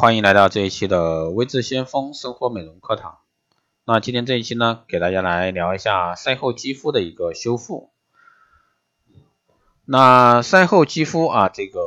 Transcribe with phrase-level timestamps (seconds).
[0.00, 3.18] 欢迎来到这一期的微智先锋生活美容课堂。
[3.84, 7.90] 那今天这一期呢，给大家来聊一下晒后肌肤的一个修复。
[9.84, 11.80] 那晒后肌肤啊，这个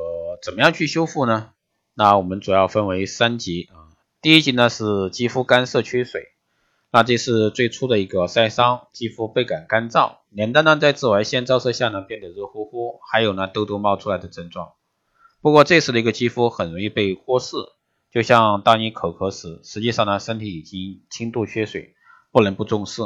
[0.43, 1.53] 怎么样去修复呢？
[1.95, 3.89] 那我们主要分为三级啊。
[4.21, 6.33] 第一级呢是肌肤干涩缺水，
[6.91, 14.73] 那这是最初的一个晒伤，肌肤倍感干燥，脸蛋呢在紫外线照射下呢变得热乎乎，还有呢痘痘冒出来的症状。
[15.41, 17.55] 不过这时的一个肌肤很容易被忽视。
[18.13, 21.95] 就像当你口渴时，实际上呢，身体已经轻度缺水，
[22.31, 23.01] 不能不重视。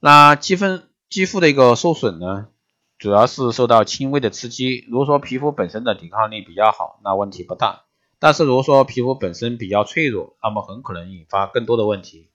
[0.00, 2.48] 那肌分肌肤的一个受损呢，
[2.96, 4.86] 主要是受到轻微的刺激。
[4.88, 7.82] 如果说皮肤本身的抵抗力比较好，那问题不大。
[8.18, 12.30] 但是如果说皮肤本身比较脆弱，那么很可能引发更多的问题。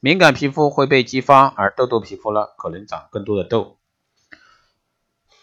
[0.00, 3.78] 敏感皮肤会被激发，而痘痘皮肤呢，可能长更多的痘。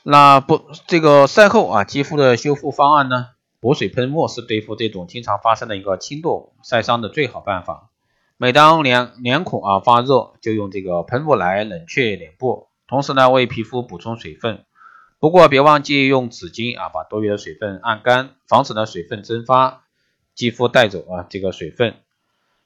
[0.04, 3.30] 那不，这个晒后啊，肌肤的修复方案呢？
[3.62, 7.92] 补水喷雾是对付这种经常发生的一个轻度晒伤的最好办法。
[8.36, 14.66] 每当脸脸孔啊发热，就用这个喷雾来冷却脸部，同时呢为皮肤补充水分。
[15.20, 19.84] 不过别忘记用纸巾啊把多余的水分按干，防止呢水分蒸发，
[20.34, 21.94] 肌肤带走啊这个水分。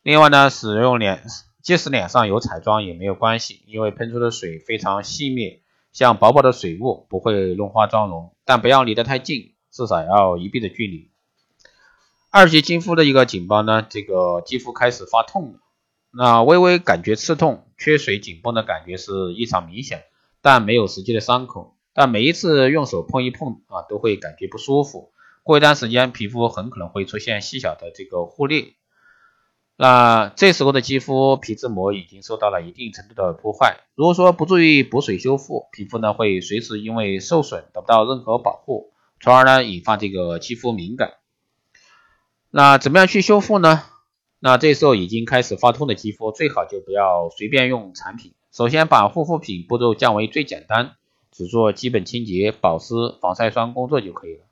[0.02, 1.26] 另外呢使用脸，
[1.62, 5.60] 即使脸上有彩妆也没有关系，因为喷出的水非常细密，
[5.92, 9.55] 像薄薄的水雾不会弄花妆容，但不要离得太近。
[9.76, 11.12] 至少要一臂的距离。
[12.30, 15.60] 二级肌肤的一个紧绷呢，这个肌肤开始发痛，
[16.12, 20.06] 那微微感觉刺痛、缺水、紧绷的感觉是异常明显，
[20.42, 21.76] 但没有实际的伤口。
[21.94, 25.12] 但每一次用手碰一碰啊，都会感觉不舒服。
[25.44, 28.76] 过一段时间，皮肤很可能会出现细小的这个忽裂。
[29.78, 33.82] 那这时候的肌肤皮脂膜已经受到了一定程度的破坏。
[33.96, 38.94] 如果说不注意补水修复，皮肤呢会随时因为受损得不到任何保护。
[39.26, 41.16] 从而呢引发这个肌肤敏感。
[42.52, 43.82] 那怎么样去修复呢？
[44.38, 48.36] 那这时候已经开始发痛的肌肤，最好就不要随便用产品。
[48.52, 50.92] 首先把护肤品步骤降为最简单，
[51.32, 54.44] 只做基本清洁、保湿、防晒霜工作就可以了。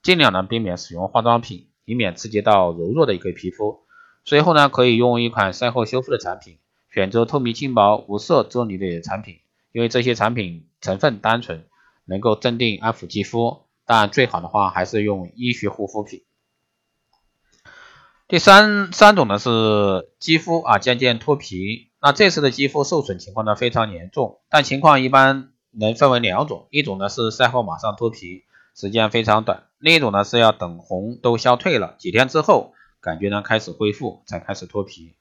[0.00, 3.80] 尽量呢避免使用化妆品，以免刺激到柔弱的一个皮肤。
[4.24, 6.58] 随后呢可以用一款晒后修复的产品，
[6.88, 9.38] 选择透明轻薄、无色啫喱的产品，
[9.72, 11.66] 因为这些产品成分单纯，
[12.04, 13.62] 能够镇定安抚肌肤。
[13.92, 16.22] 但最好的话还是用医学护肤品。
[18.28, 28.44] 第三三种呢是肌肤啊渐渐脱皮，那这次的肌肤受损情况呢非常严重，但情况一般能分为两种，一种呢是晒后马上脱皮，
[28.76, 35.16] 时间非常短；另一种呢是要等红都消退了几天之后，感觉呢开始恢复才开始脱皮。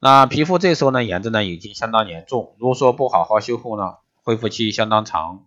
[0.00, 5.44] 那皮肤这时候呢炎症呢已经相当严重，如果说不好好修复呢，恢复期相当长。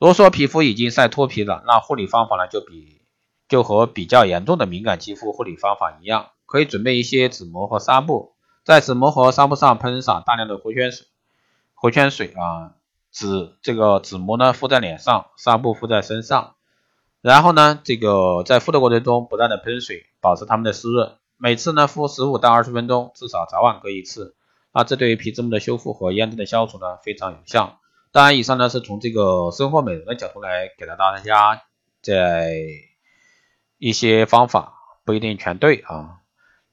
[0.00, 3.02] 如果说皮肤已经晒脱皮了，那护理方法呢就比
[3.50, 8.32] 就和比较严重的敏感肌肤护理方法一样，可以准备一些纸膜和纱布，
[8.64, 11.06] 在纸膜和纱布上喷洒大量的活泉水，
[11.74, 12.72] 活泉水啊，
[13.12, 16.54] 纸这个纸膜呢敷在脸上，纱布敷在身上，
[17.20, 24.34] 然后呢这个在敷的过程中不断的喷水，保持它们的湿润，每次呢敷十五到二十分钟，至少早晚各一次，
[24.72, 27.76] 那这对于皮脂膜的修复和炎症的消除呢非常有效。
[28.12, 31.62] 当然，以上呢是从这个生活美容的角度来给到大家
[32.02, 32.60] 在
[33.78, 36.18] 一些方法，不一定全对啊。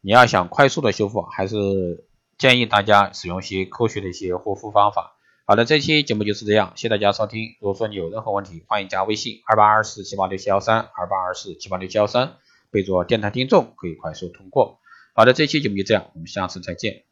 [0.01, 5.15] 你要想快速的修复，还是建议大家使用一些科学的一些护肤方法。
[5.45, 7.55] 好的，这期节目就是这样，谢谢大家收听。
[7.61, 12.37] 如果说你有任何问题，欢迎加微信二八二四七八六七幺三二八二四七八六七幺三，
[12.71, 14.79] 备注电台听众，可以快速通过。
[15.13, 17.03] 好的，这期节目就这样，我们下次再见。